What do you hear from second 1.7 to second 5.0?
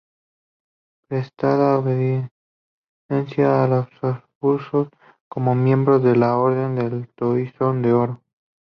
obediencia a los Habsburgo